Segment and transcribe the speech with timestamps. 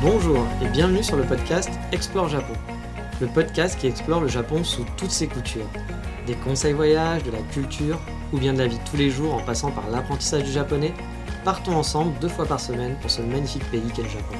[0.00, 2.52] Bonjour et bienvenue sur le podcast Explore Japon.
[3.20, 5.66] Le podcast qui explore le Japon sous toutes ses coutures.
[6.24, 7.98] Des conseils voyages, de la culture
[8.32, 10.94] ou bien de la vie tous les jours en passant par l'apprentissage du japonais,
[11.44, 14.36] partons ensemble deux fois par semaine pour ce magnifique pays qu'est le Japon.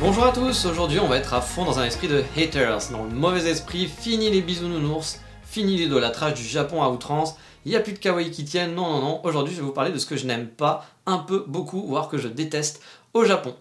[0.00, 3.02] Bonjour à tous, aujourd'hui on va être à fond dans un esprit de haters, dans
[3.02, 7.34] le mauvais esprit, fini les bisounours, fini l'idolâtrage du Japon à outrance,
[7.66, 9.72] il n'y a plus de kawaii qui tiennent, non non non, aujourd'hui je vais vous
[9.72, 12.82] parler de ce que je n'aime pas, un peu, beaucoup, voire que je déteste
[13.14, 13.54] au Japon.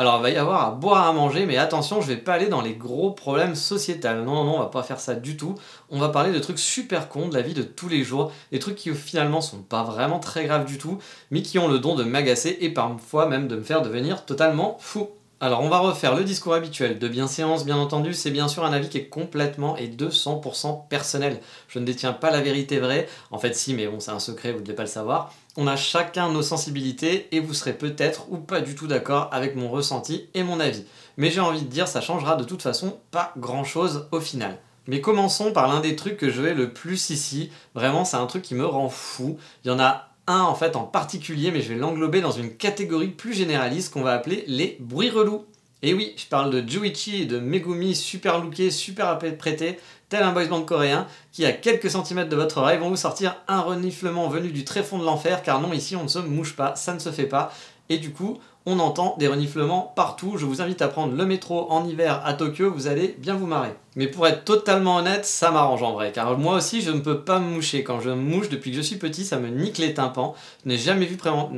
[0.00, 2.46] Alors il va y avoir à boire à manger, mais attention, je vais pas aller
[2.46, 4.24] dans les gros problèmes sociétals.
[4.24, 5.56] Non, non, non, on va pas faire ça du tout.
[5.90, 8.58] On va parler de trucs super cons de la vie de tous les jours, des
[8.58, 10.98] trucs qui finalement sont pas vraiment très graves du tout,
[11.30, 14.78] mais qui ont le don de m'agacer et parfois même de me faire devenir totalement
[14.80, 15.10] fou.
[15.42, 18.72] Alors on va refaire le discours habituel de bienséance, bien entendu, c'est bien sûr un
[18.72, 21.40] avis qui est complètement et 200% personnel.
[21.68, 24.52] Je ne détiens pas la vérité vraie, en fait si, mais bon c'est un secret,
[24.52, 25.32] vous ne devez pas le savoir.
[25.56, 29.56] On a chacun nos sensibilités et vous serez peut-être ou pas du tout d'accord avec
[29.56, 30.84] mon ressenti et mon avis.
[31.16, 34.58] Mais j'ai envie de dire, ça changera de toute façon pas grand-chose au final.
[34.86, 37.50] Mais commençons par l'un des trucs que je vais le plus ici.
[37.74, 39.38] Vraiment, c'est un truc qui me rend fou.
[39.64, 42.54] Il y en a un en fait en particulier, mais je vais l'englober dans une
[42.56, 45.44] catégorie plus généraliste qu'on va appeler les bruits relous.
[45.82, 49.78] Et oui, je parle de Juichi et de Megumi super lookés, super apprêtés,
[50.10, 53.36] tel un boys band coréen, qui à quelques centimètres de votre oreille vont vous sortir
[53.48, 56.54] un reniflement venu du très fond de l'enfer, car non, ici on ne se mouche
[56.54, 57.52] pas, ça ne se fait pas.
[57.90, 60.36] Et du coup, on entend des reniflements partout.
[60.36, 63.46] Je vous invite à prendre le métro en hiver à Tokyo, vous allez bien vous
[63.46, 63.74] marrer.
[63.96, 67.20] Mais pour être totalement honnête, ça m'arrange en vrai, car moi aussi je ne peux
[67.22, 67.82] pas me moucher.
[67.82, 70.36] Quand je me mouche depuis que je suis petit, ça me nique les tympans.
[70.64, 71.50] Je n'ai jamais, vu vraiment,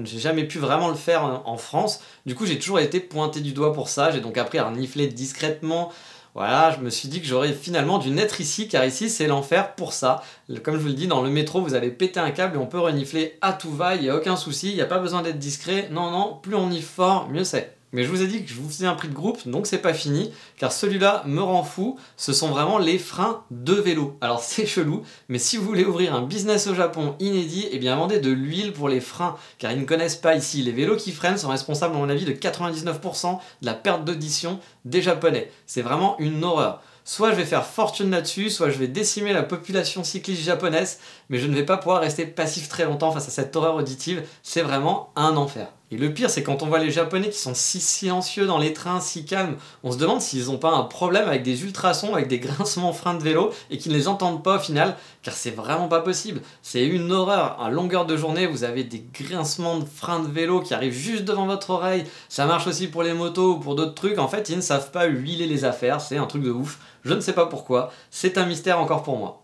[0.48, 2.00] pu vraiment le faire en France.
[2.24, 4.10] Du coup, j'ai toujours été pointé du doigt pour ça.
[4.10, 5.92] J'ai donc appris à renifler discrètement,
[6.34, 9.74] voilà, je me suis dit que j'aurais finalement dû naître ici, car ici c'est l'enfer
[9.74, 10.22] pour ça.
[10.62, 12.66] Comme je vous le dis, dans le métro, vous allez péter un câble et on
[12.66, 15.22] peut renifler à tout va, il n'y a aucun souci, il n'y a pas besoin
[15.22, 15.88] d'être discret.
[15.90, 17.76] Non, non, plus on y fort, mieux c'est.
[17.92, 19.78] Mais je vous ai dit que je vous faisais un prix de groupe, donc c'est
[19.78, 24.16] pas fini, car celui-là me rend fou, ce sont vraiment les freins de vélo.
[24.20, 27.96] Alors c'est chelou, mais si vous voulez ouvrir un business au Japon inédit, eh bien
[27.96, 30.62] vendez de l'huile pour les freins, car ils ne connaissent pas ici.
[30.62, 34.58] Les vélos qui freinent sont responsables, à mon avis, de 99% de la perte d'audition
[34.84, 35.50] des Japonais.
[35.66, 36.82] C'est vraiment une horreur.
[37.04, 41.38] Soit je vais faire fortune là-dessus, soit je vais décimer la population cycliste japonaise, mais
[41.38, 44.22] je ne vais pas pouvoir rester passif très longtemps face à cette horreur auditive.
[44.42, 45.68] C'est vraiment un enfer.
[45.92, 48.72] Et le pire, c'est quand on voit les Japonais qui sont si silencieux dans les
[48.72, 52.28] trains, si calmes, on se demande s'ils n'ont pas un problème avec des ultrasons, avec
[52.28, 55.50] des grincements freins de vélo, et qu'ils ne les entendent pas au final, car c'est
[55.50, 56.40] vraiment pas possible.
[56.62, 57.60] C'est une horreur.
[57.60, 61.24] À longueur de journée, vous avez des grincements de freins de vélo qui arrivent juste
[61.24, 62.06] devant votre oreille.
[62.30, 64.18] Ça marche aussi pour les motos ou pour d'autres trucs.
[64.18, 66.00] En fait, ils ne savent pas huiler les affaires.
[66.00, 66.78] C'est un truc de ouf.
[67.04, 67.92] Je ne sais pas pourquoi.
[68.10, 69.41] C'est un mystère encore pour moi.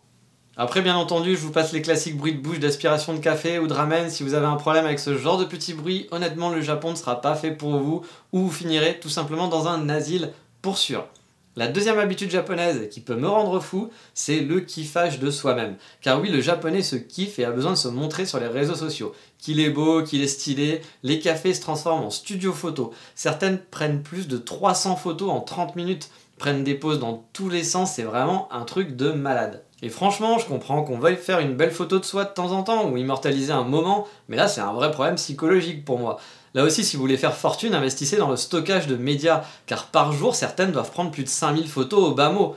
[0.60, 3.68] Après, bien entendu, je vous passe les classiques bruits de bouche d'aspiration de café ou
[3.68, 4.10] de ramen.
[4.10, 6.96] Si vous avez un problème avec ce genre de petits bruits, honnêtement, le Japon ne
[6.96, 8.02] sera pas fait pour vous
[8.32, 11.06] ou vous finirez tout simplement dans un asile pour sûr.
[11.54, 15.76] La deuxième habitude japonaise qui peut me rendre fou, c'est le kiffage de soi-même.
[16.00, 18.74] Car oui, le japonais se kiffe et a besoin de se montrer sur les réseaux
[18.74, 19.14] sociaux.
[19.38, 22.92] Qu'il est beau, qu'il est stylé, les cafés se transforment en studio photo.
[23.14, 27.62] Certaines prennent plus de 300 photos en 30 minutes, prennent des poses dans tous les
[27.62, 29.62] sens, c'est vraiment un truc de malade.
[29.82, 32.64] Et franchement, je comprends qu'on veuille faire une belle photo de soi de temps en
[32.64, 36.18] temps ou immortaliser un moment, mais là c'est un vrai problème psychologique pour moi.
[36.54, 40.12] Là aussi, si vous voulez faire fortune, investissez dans le stockage de médias, car par
[40.12, 42.56] jour, certaines doivent prendre plus de 5000 photos au bas mot.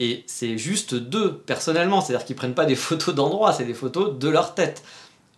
[0.00, 4.18] Et c'est juste deux, personnellement, c'est-à-dire qu'ils prennent pas des photos d'endroits, c'est des photos
[4.18, 4.82] de leur tête.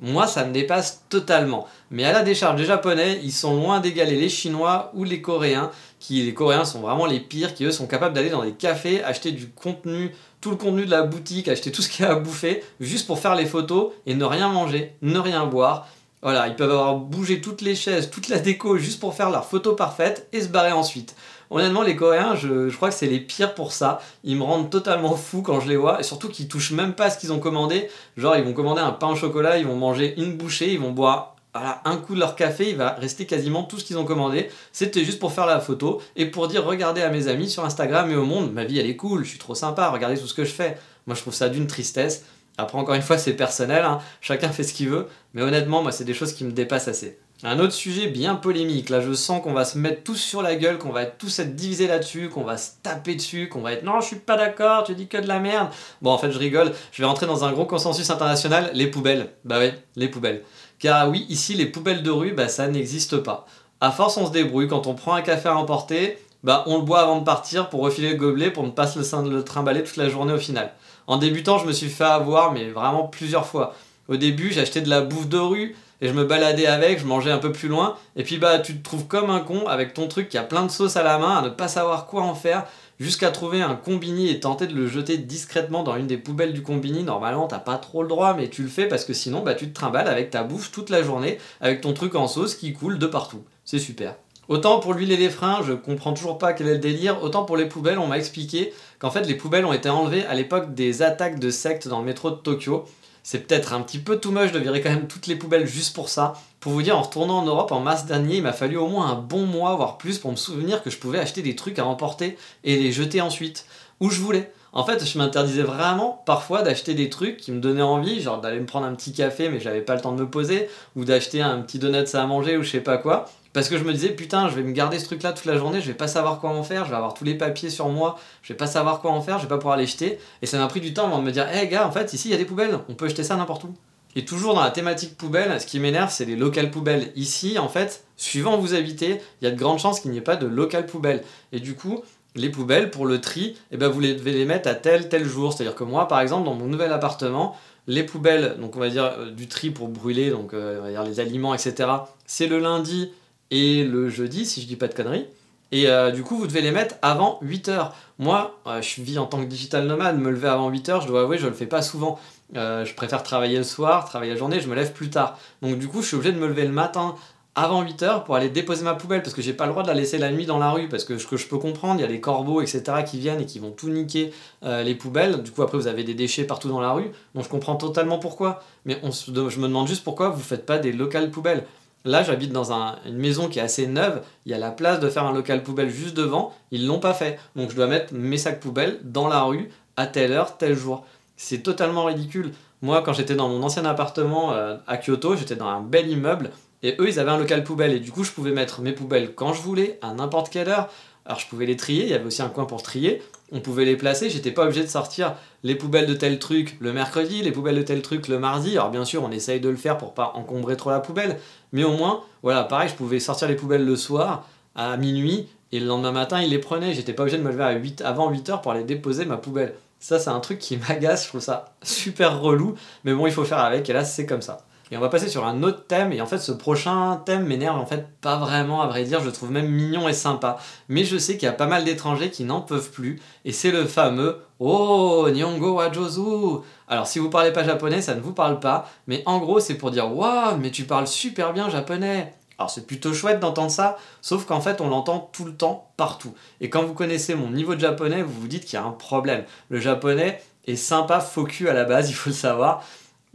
[0.00, 1.66] Moi, ça me dépasse totalement.
[1.90, 5.72] Mais à la décharge des Japonais, ils sont loin d'égaler les Chinois ou les Coréens,
[5.98, 9.02] qui les Coréens sont vraiment les pires, qui eux sont capables d'aller dans des cafés,
[9.02, 12.12] acheter du contenu, tout le contenu de la boutique, acheter tout ce qu'il y a
[12.12, 15.88] à bouffer, juste pour faire les photos et ne rien manger, ne rien boire.
[16.22, 19.44] Voilà, ils peuvent avoir bougé toutes les chaises, toute la déco juste pour faire leur
[19.44, 21.14] photo parfaite et se barrer ensuite.
[21.50, 24.00] Honnêtement, les Coréens, je, crois que c'est les pires pour ça.
[24.24, 26.00] Ils me rendent totalement fou quand je les vois.
[26.00, 27.88] Et surtout qu'ils touchent même pas ce qu'ils ont commandé.
[28.16, 30.90] Genre, ils vont commander un pain au chocolat, ils vont manger une bouchée, ils vont
[30.90, 34.04] boire voilà, un coup de leur café, il va rester quasiment tout ce qu'ils ont
[34.04, 34.50] commandé.
[34.72, 38.10] C'était juste pour faire la photo et pour dire regardez à mes amis sur Instagram
[38.10, 40.34] et au monde, ma vie elle est cool, je suis trop sympa, regardez tout ce
[40.34, 40.78] que je fais.
[41.06, 42.24] Moi je trouve ça d'une tristesse.
[42.58, 44.00] Après, encore une fois, c'est personnel, hein.
[44.20, 47.20] chacun fait ce qu'il veut, mais honnêtement, moi, c'est des choses qui me dépassent assez.
[47.44, 50.56] Un autre sujet bien polémique, là je sens qu'on va se mettre tous sur la
[50.56, 53.84] gueule, qu'on va tous être divisés là-dessus, qu'on va se taper dessus, qu'on va être
[53.84, 55.68] non je suis pas d'accord, tu dis que de la merde.
[56.02, 59.30] Bon en fait je rigole, je vais rentrer dans un gros consensus international, les poubelles.
[59.44, 60.42] Bah oui, les poubelles.
[60.78, 63.46] Car oui, ici les poubelles de rue, bah ça n'existe pas.
[63.80, 66.82] À force on se débrouille, quand on prend un café à emporter, bah on le
[66.84, 69.96] boit avant de partir pour refiler le gobelet pour ne pas se le trimballer toute
[69.96, 70.72] la journée au final.
[71.06, 73.74] En débutant je me suis fait avoir mais vraiment plusieurs fois.
[74.08, 77.32] Au début j'achetais de la bouffe de rue, et je me baladais avec, je mangeais
[77.32, 80.06] un peu plus loin, et puis bah tu te trouves comme un con avec ton
[80.06, 82.34] truc qui a plein de sauce à la main, à ne pas savoir quoi en
[82.34, 82.66] faire,
[82.98, 86.62] jusqu'à trouver un combini et tenter de le jeter discrètement dans une des poubelles du
[86.62, 87.02] combini.
[87.02, 89.68] Normalement t'as pas trop le droit, mais tu le fais parce que sinon bah tu
[89.68, 92.98] te trimbales avec ta bouffe toute la journée, avec ton truc en sauce qui coule
[92.98, 93.42] de partout.
[93.64, 94.14] C'est super.
[94.48, 97.44] Autant pour l'huile et les freins, je comprends toujours pas quel est le délire, autant
[97.44, 100.72] pour les poubelles, on m'a expliqué qu'en fait les poubelles ont été enlevées à l'époque
[100.72, 102.86] des attaques de sectes dans le métro de Tokyo
[103.22, 105.94] c'est peut-être un petit peu too much de virer quand même toutes les poubelles juste
[105.94, 106.34] pour ça.
[106.60, 109.10] Pour vous dire, en retournant en Europe en mars dernier, il m'a fallu au moins
[109.10, 111.86] un bon mois, voire plus, pour me souvenir que je pouvais acheter des trucs à
[111.86, 113.66] emporter et les jeter ensuite,
[114.00, 114.52] où je voulais.
[114.72, 118.60] En fait, je m'interdisais vraiment parfois d'acheter des trucs qui me donnaient envie, genre d'aller
[118.60, 121.40] me prendre un petit café mais j'avais pas le temps de me poser, ou d'acheter
[121.40, 123.26] un petit donut à manger ou je sais pas quoi.
[123.54, 125.80] Parce que je me disais, putain, je vais me garder ce truc-là toute la journée,
[125.80, 128.18] je vais pas savoir quoi en faire, je vais avoir tous les papiers sur moi,
[128.42, 130.18] je vais pas savoir quoi en faire, je vais pas pouvoir les jeter.
[130.42, 132.12] Et ça m'a pris du temps avant de me dire, hé hey, gars, en fait,
[132.12, 133.74] ici il y a des poubelles, on peut jeter ça n'importe où.
[134.16, 137.12] Et toujours dans la thématique poubelle, ce qui m'énerve, c'est les locales poubelles.
[137.14, 140.18] Ici, en fait, suivant où vous habitez, il y a de grandes chances qu'il n'y
[140.18, 141.22] ait pas de local poubelle.
[141.52, 142.02] Et du coup,
[142.34, 145.52] les poubelles, pour le tri, eh ben, vous devez les mettre à tel, tel jour.
[145.52, 149.04] C'est-à-dire que moi, par exemple, dans mon nouvel appartement, les poubelles, donc on va dire
[149.04, 151.90] euh, du tri pour brûler, donc euh, les aliments, etc.,
[152.26, 153.10] c'est le lundi
[153.50, 155.26] et le jeudi, si je dis pas de conneries.
[155.72, 157.90] Et euh, du coup, vous devez les mettre avant 8h.
[158.18, 161.38] Moi, je vis en tant que digital nomade, me lever avant 8h, je dois avouer,
[161.38, 162.18] je le fais pas souvent.
[162.54, 165.38] Je préfère travailler le soir, travailler la journée, je me lève plus tard.
[165.60, 167.14] Donc du coup, je suis obligé de me lever le matin
[167.58, 169.94] avant 8h pour aller déposer ma poubelle parce que j'ai pas le droit de la
[169.94, 172.04] laisser la nuit dans la rue parce que ce que je peux comprendre, il y
[172.04, 172.82] a des corbeaux, etc.
[173.04, 174.32] qui viennent et qui vont tout niquer
[174.62, 175.42] les poubelles.
[175.42, 177.10] Du coup, après, vous avez des déchets partout dans la rue.
[177.34, 178.62] Donc je comprends totalement pourquoi.
[178.84, 181.64] Mais je me demande juste pourquoi vous faites pas des locales poubelles.
[182.04, 184.22] Là, j'habite dans une maison qui est assez neuve.
[184.46, 186.54] Il y a la place de faire un local poubelle juste devant.
[186.70, 187.38] Ils l'ont pas fait.
[187.56, 191.04] Donc, je dois mettre mes sacs poubelles dans la rue à telle heure, tel jour.
[191.36, 192.52] C'est totalement ridicule.
[192.82, 196.50] Moi, quand j'étais dans mon ancien appartement euh, à Kyoto, j'étais dans un bel immeuble.
[196.82, 197.92] Et eux, ils avaient un local poubelle.
[197.92, 200.88] Et du coup, je pouvais mettre mes poubelles quand je voulais, à n'importe quelle heure.
[201.26, 202.04] Alors, je pouvais les trier.
[202.04, 203.20] Il y avait aussi un coin pour trier
[203.50, 206.92] on pouvait les placer, j'étais pas obligé de sortir les poubelles de tel truc le
[206.92, 208.72] mercredi, les poubelles de tel truc le mardi.
[208.72, 211.38] Alors bien sûr, on essaye de le faire pour pas encombrer trop la poubelle,
[211.72, 215.80] mais au moins, voilà, pareil, je pouvais sortir les poubelles le soir à minuit et
[215.80, 216.94] le lendemain matin, il les prenait.
[216.94, 219.36] J'étais pas obligé de me lever à 8, avant 8 heures pour aller déposer ma
[219.36, 219.74] poubelle.
[219.98, 222.74] Ça, c'est un truc qui m'agace, je trouve ça super relou,
[223.04, 224.66] mais bon, il faut faire avec, et là, c'est comme ça.
[224.90, 227.78] Et on va passer sur un autre thème, et en fait ce prochain thème m'énerve
[227.78, 230.56] en fait pas vraiment à vrai dire, je le trouve même mignon et sympa.
[230.88, 233.70] Mais je sais qu'il y a pas mal d'étrangers qui n'en peuvent plus, et c'est
[233.70, 238.60] le fameux Oh Nyongo Wajozu Alors si vous parlez pas japonais, ça ne vous parle
[238.60, 242.70] pas, mais en gros c'est pour dire Waouh, mais tu parles super bien japonais alors
[242.70, 246.34] c'est plutôt chouette d'entendre ça, sauf qu'en fait on l'entend tout le temps, partout.
[246.60, 248.90] Et quand vous connaissez mon niveau de japonais, vous vous dites qu'il y a un
[248.90, 249.44] problème.
[249.68, 252.82] Le japonais est sympa, faux à la base, il faut le savoir.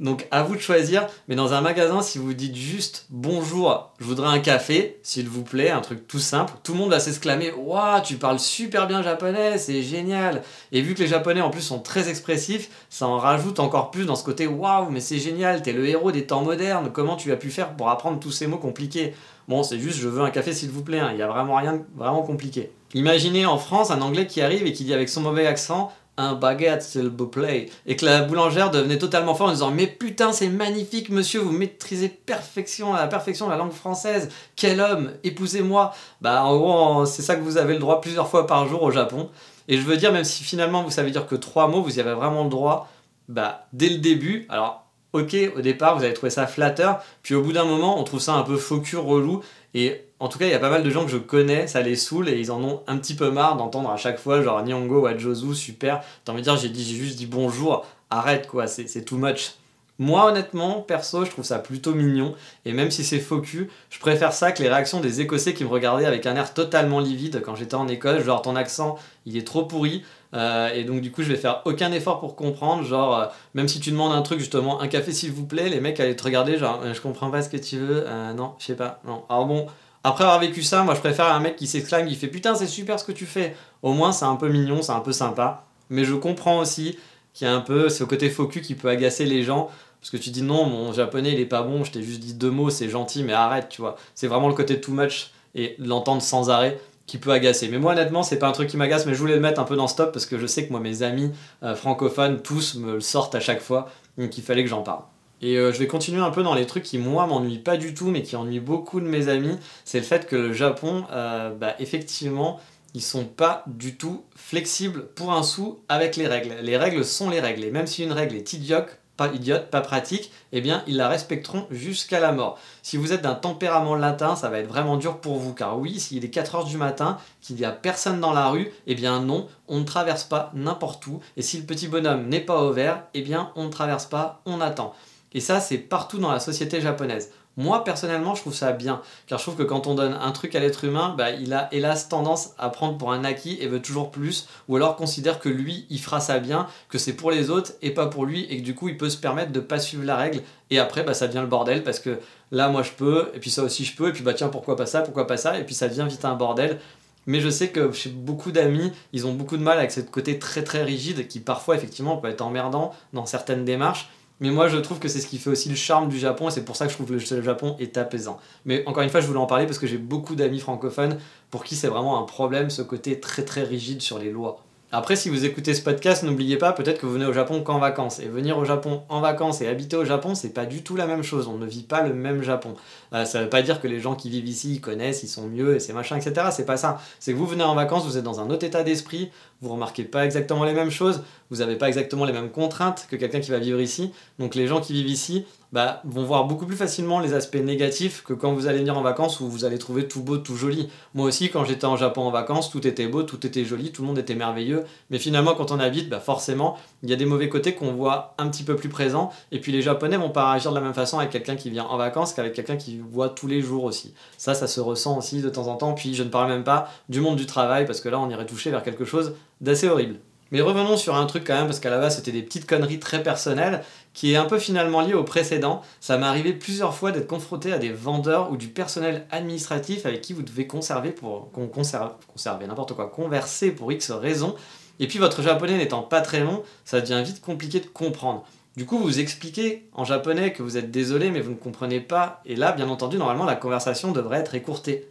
[0.03, 4.03] Donc à vous de choisir, mais dans un magasin, si vous dites juste bonjour, je
[4.03, 7.53] voudrais un café, s'il vous plaît, un truc tout simple, tout le monde va s'exclamer
[7.53, 11.61] Waouh, tu parles super bien japonais, c'est génial Et vu que les japonais en plus
[11.61, 15.61] sont très expressifs, ça en rajoute encore plus dans ce côté Waouh, mais c'est génial,
[15.61, 18.45] t'es le héros des temps modernes, comment tu as pu faire pour apprendre tous ces
[18.45, 19.13] mots compliqués?
[19.47, 21.09] Bon, c'est juste je veux un café s'il vous plaît, hein.
[21.11, 22.71] il n'y a vraiment rien de vraiment compliqué.
[22.93, 26.35] Imaginez en France un anglais qui arrive et qui dit avec son mauvais accent un
[26.35, 27.69] baguette, s'il vous plaît.
[27.85, 31.51] Et que la boulangère devenait totalement forte en disant Mais putain, c'est magnifique, monsieur, vous
[31.51, 34.29] maîtrisez perfection, à la perfection la langue française.
[34.55, 35.93] Quel homme, épousez-moi.
[36.21, 38.91] Bah, en gros, c'est ça que vous avez le droit plusieurs fois par jour au
[38.91, 39.29] Japon.
[39.67, 42.01] Et je veux dire, même si finalement vous savez dire que trois mots, vous y
[42.01, 42.89] avez vraiment le droit,
[43.29, 47.41] bah, dès le début, alors, ok, au départ, vous avez trouvé ça flatteur, puis au
[47.41, 49.41] bout d'un moment, on trouve ça un peu faux cul, relou,
[49.73, 51.81] et en tout cas, il y a pas mal de gens que je connais, ça
[51.81, 54.63] les saoule et ils en ont un petit peu marre d'entendre à chaque fois genre
[54.63, 56.01] Nyongo ou Adjozu, super.
[56.23, 59.55] T'as envie de dire, j'ai juste dit bonjour, arrête quoi, c'est too much.
[59.99, 62.35] Moi, honnêtement, perso, je trouve ça plutôt mignon.
[62.63, 65.65] Et même si c'est faux cul, je préfère ça que les réactions des Écossais qui
[65.65, 68.23] me regardaient avec un air totalement livide quand j'étais en école.
[68.23, 70.03] Genre, ton accent, il est trop pourri.
[70.33, 72.83] Euh, et donc, du coup, je vais faire aucun effort pour comprendre.
[72.83, 73.25] Genre, euh,
[73.55, 76.15] même si tu demandes un truc, justement, un café s'il vous plaît, les mecs allaient
[76.15, 78.05] te regarder, genre, euh, je comprends pas ce que tu veux.
[78.35, 78.99] non, je sais pas.
[79.05, 79.25] Non.
[79.29, 79.67] Alors bon,
[80.03, 82.67] après avoir vécu ça, moi je préfère un mec qui s'exclame, qui fait putain c'est
[82.67, 83.55] super ce que tu fais.
[83.81, 85.65] Au moins c'est un peu mignon, c'est un peu sympa.
[85.89, 86.97] Mais je comprends aussi
[87.33, 89.69] qui est un peu ce côté focus qui peut agacer les gens.
[90.01, 92.33] Parce que tu dis non, mon japonais il est pas bon, je t'ai juste dit
[92.33, 93.95] deux mots, c'est gentil, mais arrête, tu vois.
[94.15, 97.69] C'est vraiment le côté too much et l'entendre sans arrêt qui peut agacer.
[97.69, 99.65] Mais moi honnêtement, c'est pas un truc qui m'agace, mais je voulais le mettre un
[99.65, 101.31] peu dans stop parce que je sais que moi mes amis
[101.63, 105.03] euh, francophones tous me le sortent à chaque fois, donc il fallait que j'en parle.
[105.43, 107.93] Et euh, je vais continuer un peu dans les trucs qui moi m'ennuient pas du
[107.93, 109.57] tout, mais qui ennuient beaucoup de mes amis.
[109.83, 112.61] C'est le fait que le Japon, euh, bah, effectivement,
[112.93, 116.55] ils sont pas du tout flexibles pour un sou avec les règles.
[116.61, 117.65] Les règles sont les règles.
[117.65, 121.09] Et même si une règle est idiote, pas idiote, pas pratique, eh bien ils la
[121.09, 122.57] respecteront jusqu'à la mort.
[122.81, 125.99] Si vous êtes d'un tempérament latin, ça va être vraiment dur pour vous, car oui,
[125.99, 129.47] s'il est 4h du matin, qu'il n'y a personne dans la rue, eh bien non,
[129.67, 133.03] on ne traverse pas n'importe où, et si le petit bonhomme n'est pas au vert,
[133.13, 134.95] eh bien on ne traverse pas, on attend.
[135.33, 137.31] Et ça, c'est partout dans la société japonaise.
[137.55, 140.55] Moi, personnellement, je trouve ça bien, car je trouve que quand on donne un truc
[140.55, 143.81] à l'être humain, bah, il a hélas tendance à prendre pour un acquis et veut
[143.81, 147.51] toujours plus, ou alors considère que lui, il fera ça bien, que c'est pour les
[147.51, 149.77] autres et pas pour lui, et que du coup, il peut se permettre de pas
[149.77, 152.19] suivre la règle, et après, bah, ça devient le bordel, parce que
[152.51, 154.75] là, moi, je peux, et puis ça aussi, je peux, et puis bah tiens, pourquoi
[154.75, 156.79] pas ça, pourquoi pas ça, et puis ça devient vite un bordel.
[157.25, 160.39] Mais je sais que chez beaucoup d'amis, ils ont beaucoup de mal avec ce côté
[160.39, 164.09] très très rigide qui parfois effectivement peut être emmerdant dans certaines démarches.
[164.39, 166.51] Mais moi, je trouve que c'est ce qui fait aussi le charme du Japon, et
[166.51, 168.39] c'est pour ça que je trouve que le Japon est apaisant.
[168.65, 171.17] Mais encore une fois, je voulais en parler parce que j'ai beaucoup d'amis francophones
[171.49, 174.63] pour qui c'est vraiment un problème, ce côté très très rigide sur les lois.
[174.95, 177.79] Après, si vous écoutez ce podcast, n'oubliez pas peut-être que vous venez au Japon qu'en
[177.79, 178.19] vacances.
[178.19, 181.07] Et venir au Japon en vacances et habiter au Japon, c'est pas du tout la
[181.07, 181.47] même chose.
[181.47, 182.75] On ne vit pas le même Japon.
[183.11, 185.47] Euh, ça veut pas dire que les gens qui vivent ici ils connaissent, ils sont
[185.47, 186.49] mieux et c'est machin, etc.
[186.51, 187.01] C'est pas ça.
[187.19, 189.31] C'est que vous venez en vacances, vous êtes dans un autre état d'esprit,
[189.63, 193.15] vous remarquez pas exactement les mêmes choses, vous n'avez pas exactement les mêmes contraintes que
[193.15, 194.13] quelqu'un qui va vivre ici.
[194.37, 198.23] Donc les gens qui vivent ici, bah, vont voir beaucoup plus facilement les aspects négatifs
[198.23, 200.87] que quand vous allez venir en vacances où vous allez trouver tout beau, tout joli.
[201.15, 204.03] Moi aussi, quand j'étais en Japon en vacances, tout était beau, tout était joli, tout
[204.03, 204.83] le monde était merveilleux.
[205.09, 208.35] Mais finalement, quand on habite, bah forcément, il y a des mauvais côtés qu'on voit
[208.37, 209.31] un petit peu plus présents.
[209.51, 211.85] Et puis les Japonais vont pas réagir de la même façon avec quelqu'un qui vient
[211.85, 214.13] en vacances qu'avec quelqu'un qui voit tous les jours aussi.
[214.37, 215.93] Ça, ça se ressent aussi de temps en temps.
[215.93, 218.45] Puis je ne parle même pas du monde du travail parce que là, on irait
[218.45, 220.19] toucher vers quelque chose d'assez horrible.
[220.53, 222.99] Mais revenons sur un truc quand même, parce qu'à la base c'était des petites conneries
[222.99, 225.81] très personnelles, qui est un peu finalement lié au précédent.
[225.99, 230.21] Ça m'est arrivé plusieurs fois d'être confronté à des vendeurs ou du personnel administratif avec
[230.21, 234.55] qui vous devez conserver pour conserve, conserver n'importe quoi, converser pour X raisons.
[234.99, 238.45] Et puis votre japonais n'étant pas très long, ça devient vite compliqué de comprendre.
[238.75, 242.41] Du coup, vous expliquez en japonais que vous êtes désolé, mais vous ne comprenez pas.
[242.45, 245.07] Et là, bien entendu, normalement, la conversation devrait être écourtée.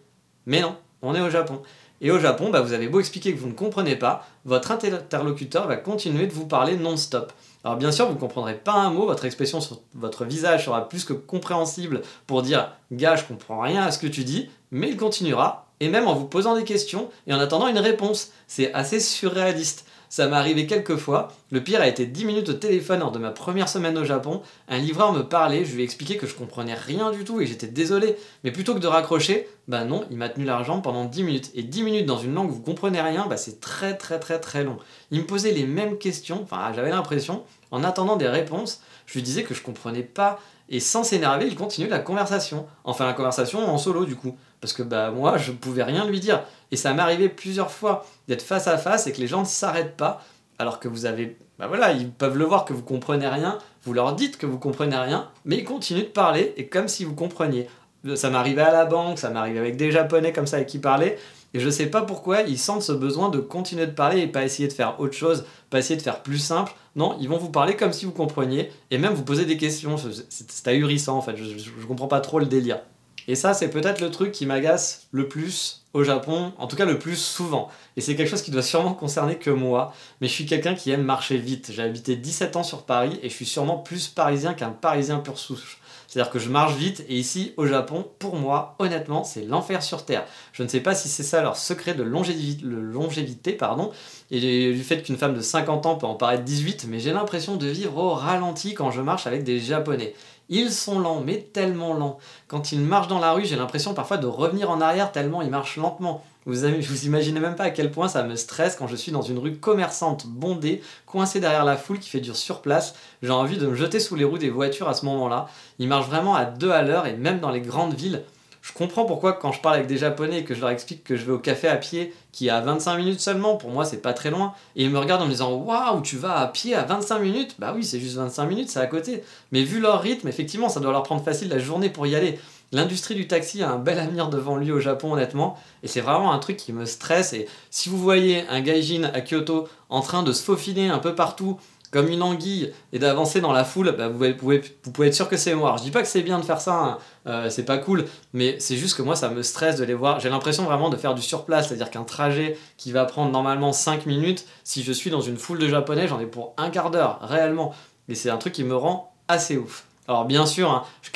[0.46, 1.62] Mais non, on est au Japon.
[2.00, 5.68] Et au Japon, bah, vous avez beau expliquer que vous ne comprenez pas, votre interlocuteur
[5.68, 7.32] va continuer de vous parler non-stop.
[7.64, 10.88] Alors bien sûr, vous ne comprendrez pas un mot, votre expression sur votre visage sera
[10.88, 14.88] plus que compréhensible pour dire «gars, je comprends rien à ce que tu dis», mais
[14.88, 18.30] il continuera, et même en vous posant des questions et en attendant une réponse.
[18.46, 19.86] C'est assez surréaliste.
[20.12, 21.28] Ça m'est arrivé quelques fois.
[21.50, 24.42] Le pire a été 10 minutes au téléphone lors de ma première semaine au Japon.
[24.68, 27.46] Un livreur me parlait, je lui ai expliqué que je comprenais rien du tout et
[27.46, 28.16] j'étais désolé.
[28.44, 31.50] Mais plutôt que de raccrocher, bah non, il m'a tenu l'argent pendant 10 minutes.
[31.54, 34.38] Et 10 minutes dans une langue où vous comprenez rien, bah c'est très très très
[34.38, 34.76] très long.
[35.12, 39.22] Il me posait les mêmes questions, enfin j'avais l'impression, en attendant des réponses, je lui
[39.22, 40.38] disais que je comprenais pas.
[40.68, 42.66] Et sans s'énerver, il continue la conversation.
[42.84, 44.36] Enfin la conversation en solo du coup.
[44.62, 46.42] Parce que bah moi je pouvais rien lui dire.
[46.70, 49.46] Et ça m'est arrivé plusieurs fois d'être face à face et que les gens ne
[49.46, 50.24] s'arrêtent pas,
[50.58, 51.36] alors que vous avez.
[51.58, 54.58] Bah voilà, ils peuvent le voir que vous comprenez rien, vous leur dites que vous
[54.58, 57.68] comprenez rien, mais ils continuent de parler et comme si vous compreniez.
[58.14, 61.18] Ça arrivé à la banque, ça arrivé avec des japonais comme ça avec qui parler,
[61.54, 64.44] et je sais pas pourquoi ils sentent ce besoin de continuer de parler et pas
[64.44, 66.72] essayer de faire autre chose, pas essayer de faire plus simple.
[66.96, 69.96] Non, ils vont vous parler comme si vous compreniez et même vous poser des questions.
[70.28, 72.80] C'est ahurissant en fait, je, je comprends pas trop le délire.
[73.28, 76.84] Et ça, c'est peut-être le truc qui m'agace le plus au Japon, en tout cas
[76.84, 77.68] le plus souvent.
[77.96, 80.90] Et c'est quelque chose qui doit sûrement concerner que moi, mais je suis quelqu'un qui
[80.90, 81.70] aime marcher vite.
[81.72, 85.38] J'ai habité 17 ans sur Paris et je suis sûrement plus parisien qu'un parisien pur
[85.38, 85.78] souche.
[86.08, 90.04] C'est-à-dire que je marche vite et ici au Japon, pour moi, honnêtement, c'est l'enfer sur
[90.04, 90.26] Terre.
[90.52, 93.92] Je ne sais pas si c'est ça leur secret de longévité, pardon,
[94.32, 97.56] et du fait qu'une femme de 50 ans peut en paraître 18, mais j'ai l'impression
[97.56, 100.14] de vivre au ralenti quand je marche avec des Japonais.
[100.48, 102.18] Ils sont lents, mais tellement lents.
[102.48, 105.50] Quand ils marchent dans la rue, j'ai l'impression parfois de revenir en arrière tellement ils
[105.50, 106.24] marchent lentement.
[106.46, 109.22] Vous, vous imaginez même pas à quel point ça me stresse quand je suis dans
[109.22, 112.94] une rue commerçante bondée, coincée derrière la foule qui fait dur sur place.
[113.22, 115.48] J'ai envie de me jeter sous les roues des voitures à ce moment-là.
[115.78, 118.22] Ils marchent vraiment à deux à l'heure et même dans les grandes villes,
[118.62, 121.16] je comprends pourquoi quand je parle avec des japonais et que je leur explique que
[121.16, 124.00] je vais au café à pied qui est à 25 minutes seulement, pour moi c'est
[124.00, 126.74] pas très loin, et ils me regardent en me disant waouh, tu vas à pied
[126.74, 127.56] à 25 minutes?
[127.58, 129.22] Bah oui, c'est juste 25 minutes, c'est à côté.
[129.50, 132.38] Mais vu leur rythme, effectivement, ça doit leur prendre facile la journée pour y aller.
[132.74, 136.32] L'industrie du taxi a un bel avenir devant lui au Japon, honnêtement, et c'est vraiment
[136.32, 137.34] un truc qui me stresse.
[137.34, 141.14] Et si vous voyez un gaijin à Kyoto en train de se faufiler un peu
[141.14, 141.58] partout
[141.92, 145.54] comme une anguille et d'avancer dans la foule, bah, vous, pouvez, être sûr que c'est
[145.54, 145.76] moi.
[145.78, 146.98] je dis pas que c'est bien de faire ça, hein.
[147.26, 150.18] euh, c'est pas cool, mais c'est juste que moi ça me stresse de les voir.
[150.18, 154.06] J'ai l'impression vraiment de faire du surplace, c'est-à-dire qu'un trajet qui va prendre normalement 5
[154.06, 157.18] minutes, si je suis dans une foule de japonais, j'en ai pour un quart d'heure,
[157.20, 157.74] réellement.
[158.08, 159.84] Et c'est un truc qui me rend assez ouf.
[160.08, 161.10] Alors bien sûr, hein, je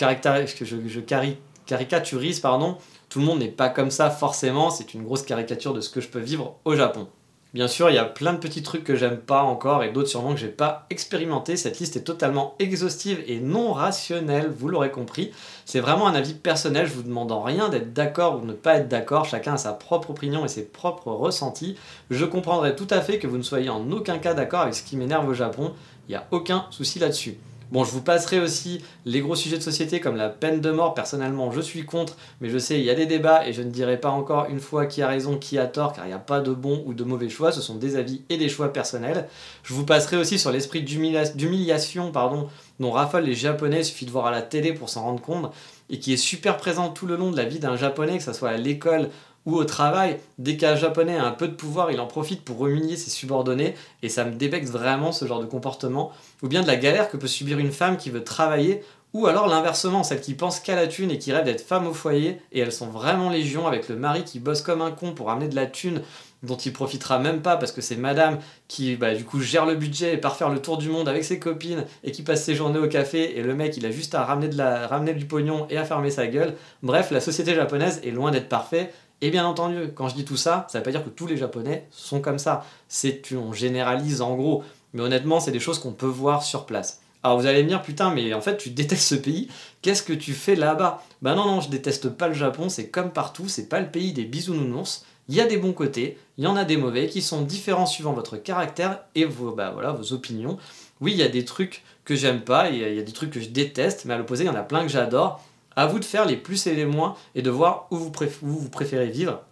[1.67, 2.77] caricaturise, pardon,
[3.09, 6.03] tout le monde n'est pas comme ça forcément, c'est une grosse caricature de ce que
[6.03, 7.09] je peux vivre au Japon.
[7.55, 10.09] Bien sûr, il y a plein de petits trucs que j'aime pas encore et d'autres
[10.09, 11.57] sûrement que j'ai pas expérimenté.
[11.57, 15.31] Cette liste est totalement exhaustive et non rationnelle, vous l'aurez compris.
[15.65, 18.53] C'est vraiment un avis personnel, je vous demande en rien d'être d'accord ou de ne
[18.53, 21.77] pas être d'accord, chacun a sa propre opinion et ses propres ressentis.
[22.11, 24.83] Je comprendrai tout à fait que vous ne soyez en aucun cas d'accord avec ce
[24.83, 25.73] qui m'énerve au Japon,
[26.09, 27.39] il n'y a aucun souci là-dessus.
[27.73, 30.95] Bon, je vous passerai aussi les gros sujets de société comme la peine de mort.
[30.95, 33.71] Personnellement, je suis contre, mais je sais, il y a des débats et je ne
[33.71, 36.19] dirai pas encore une fois qui a raison, qui a tort, car il n'y a
[36.19, 37.51] pas de bon ou de mauvais choix.
[37.51, 39.27] Ce sont des avis et des choix personnels.
[39.65, 43.81] Je vous passerai aussi sur l'esprit d'humiliation pardon, dont raffolent les Japonais.
[43.81, 45.53] Il suffit de voir à la télé pour s'en rendre compte
[45.91, 48.33] et qui est super présent tout le long de la vie d'un Japonais, que ce
[48.33, 49.11] soit à l'école
[49.47, 52.67] ou au travail, dès qu'un japonais a un peu de pouvoir, il en profite pour
[52.67, 56.13] humilier ses subordonnés, et ça me dévexe vraiment ce genre de comportement,
[56.43, 59.47] ou bien de la galère que peut subir une femme qui veut travailler, ou alors
[59.47, 62.59] l'inversement, celle qui pense qu'à la thune et qui rêve d'être femme au foyer, et
[62.59, 65.57] elles sont vraiment légion avec le mari qui bosse comme un con pour amener de
[65.57, 66.03] la thune
[66.43, 68.39] dont il profitera même pas parce que c'est madame
[68.69, 71.25] qui bah, du coup gère le budget et part faire le tour du monde avec
[71.25, 74.15] ses copines et qui passe ses journées au café et le mec il a juste
[74.15, 76.55] à ramener, de la, ramener du pognon et à fermer sa gueule.
[76.83, 78.93] Bref, la société japonaise est loin d'être parfaite
[79.23, 81.27] et bien entendu, quand je dis tout ça, ça ne veut pas dire que tous
[81.27, 82.65] les Japonais sont comme ça.
[82.89, 87.01] C'est on généralise en gros, mais honnêtement, c'est des choses qu'on peut voir sur place.
[87.23, 89.49] Alors vous allez me dire putain, mais en fait tu détestes ce pays.
[89.83, 91.03] Qu'est-ce que tu fais là-bas?
[91.23, 92.69] Bah non non, je déteste pas le Japon.
[92.69, 95.05] C'est comme partout, c'est pas le pays des bisounours.
[95.29, 97.87] Il y a des bons côtés, il y en a des mauvais qui sont différents
[97.87, 100.57] suivant votre caractère et vos, bah, voilà, vos opinions.
[101.01, 103.41] Oui, il y a des trucs que j'aime pas, il y a des trucs que
[103.41, 105.43] je déteste, mais à l'opposé, il y en a plein que j'adore.
[105.77, 109.09] À vous de faire les plus et les moins et de voir où vous, préférez
[109.09, 109.43] vivre.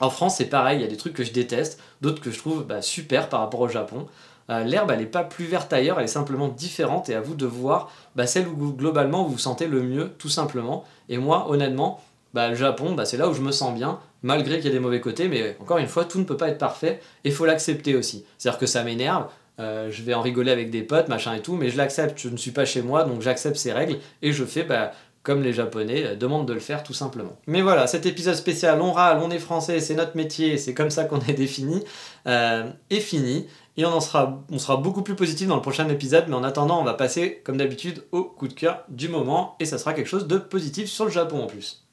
[0.00, 2.38] En France, c'est pareil, il y a des trucs que je déteste, d'autres que je
[2.38, 4.06] trouve bah, super par rapport au Japon.
[4.48, 7.34] Euh, l'herbe, elle n'est pas plus verte ailleurs, elle est simplement différente et à vous
[7.34, 10.84] de voir bah, celle où globalement vous vous sentez le mieux, tout simplement.
[11.08, 12.00] Et moi, honnêtement,
[12.32, 14.72] bah, le Japon, bah, c'est là où je me sens bien, malgré qu'il y ait
[14.72, 17.46] des mauvais côtés, mais encore une fois, tout ne peut pas être parfait et faut
[17.46, 18.24] l'accepter aussi.
[18.38, 19.26] C'est-à-dire que ça m'énerve,
[19.58, 22.28] euh, je vais en rigoler avec des potes, machin et tout, mais je l'accepte, je
[22.28, 24.92] ne suis pas chez moi, donc j'accepte ces règles et je fais bah,
[25.26, 27.36] comme les Japonais euh, demandent de le faire tout simplement.
[27.48, 30.88] Mais voilà, cet épisode spécial, on râle, on est français, c'est notre métier, c'est comme
[30.88, 31.82] ça qu'on est défini,
[32.28, 33.48] euh, est fini.
[33.76, 36.44] Et on, en sera, on sera beaucoup plus positif dans le prochain épisode, mais en
[36.44, 39.92] attendant, on va passer, comme d'habitude, au coup de cœur du moment, et ça sera
[39.94, 41.84] quelque chose de positif sur le Japon en plus.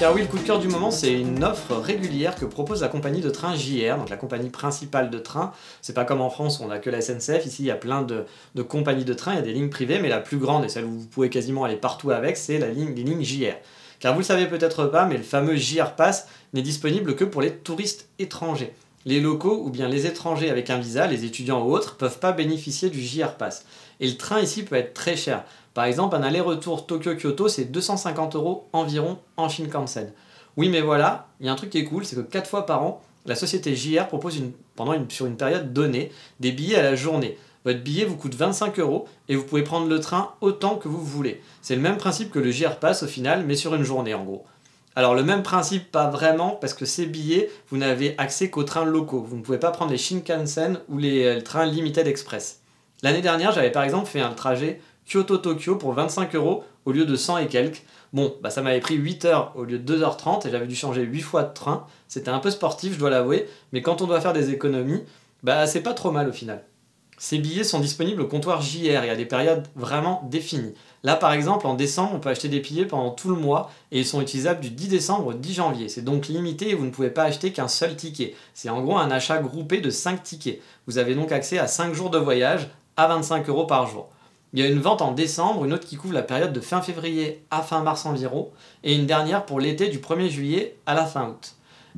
[0.00, 2.88] Car oui, le coup de cœur du moment, c'est une offre régulière que propose la
[2.88, 5.52] compagnie de train JR, donc la compagnie principale de train.
[5.82, 8.00] C'est pas comme en France on a que la SNCF, ici il y a plein
[8.00, 8.24] de,
[8.62, 10.86] compagnies de train, il y a des lignes privées, mais la plus grande et celle
[10.86, 13.52] où vous pouvez quasiment aller partout avec, c'est la ligne, les lignes JR.
[13.98, 17.42] Car vous le savez peut-être pas, mais le fameux JR Pass n'est disponible que pour
[17.42, 18.72] les touristes étrangers.
[19.06, 22.32] Les locaux ou bien les étrangers avec un visa, les étudiants ou autres, peuvent pas
[22.32, 23.64] bénéficier du JR Pass.
[23.98, 25.44] Et le train ici peut être très cher.
[25.72, 30.12] Par exemple, un aller-retour Tokyo-Kyoto, c'est 250 euros environ en Shinkansen.
[30.56, 32.66] Oui, mais voilà, il y a un truc qui est cool, c'est que 4 fois
[32.66, 34.42] par an, la société JR propose
[34.76, 36.10] pendant sur une période donnée
[36.40, 37.38] des billets à la journée.
[37.64, 41.04] Votre billet vous coûte 25 euros et vous pouvez prendre le train autant que vous
[41.04, 41.42] voulez.
[41.62, 44.24] C'est le même principe que le JR Pass au final, mais sur une journée en
[44.24, 44.44] gros.
[45.00, 48.84] Alors le même principe, pas vraiment, parce que ces billets, vous n'avez accès qu'aux trains
[48.84, 49.24] locaux.
[49.26, 52.60] Vous ne pouvez pas prendre les Shinkansen ou les, euh, trains Limited Express.
[53.02, 54.78] L'année dernière, j'avais par exemple fait un trajet
[55.10, 57.82] Kyoto-Tokyo pour 25 euros au lieu de 100 et quelques.
[58.12, 61.00] Bon, bah ça m'avait pris 8 heures au lieu de 2h30 et j'avais dû changer
[61.00, 61.86] 8 fois de train.
[62.06, 65.02] C'était un peu sportif, je dois l'avouer, mais quand on doit faire des économies,
[65.42, 66.62] bah c'est pas trop mal au final.
[67.16, 70.74] Ces billets sont disponibles au comptoir JR et à des périodes vraiment définies.
[71.02, 74.00] Là par exemple, en décembre, on peut acheter des billets pendant tout le mois et
[74.00, 75.88] ils sont utilisables du 10 décembre au 10 janvier.
[75.88, 78.34] C'est donc limité et vous ne pouvez pas acheter qu'un seul ticket.
[78.54, 80.60] C'est en gros un achat groupé de 5 tickets.
[80.86, 84.08] Vous avez donc accès à 5 jours de voyage à 25 euros par jour.
[84.52, 86.82] Il y a une vente en décembre, une autre qui couvre la période de fin
[86.82, 88.50] février à fin mars environ,
[88.82, 91.54] et une dernière pour l'été du 1er juillet à la fin août.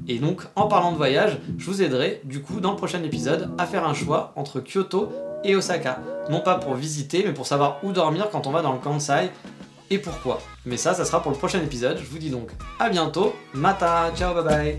[0.07, 3.51] Et donc, en parlant de voyage, je vous aiderai, du coup, dans le prochain épisode,
[3.59, 5.11] à faire un choix entre Kyoto
[5.45, 6.01] et Osaka.
[6.31, 9.31] Non pas pour visiter, mais pour savoir où dormir quand on va dans le Kansai
[9.91, 10.41] et pourquoi.
[10.65, 11.99] Mais ça, ça sera pour le prochain épisode.
[11.99, 13.35] Je vous dis donc à bientôt.
[13.53, 14.79] Mata, ciao, bye bye.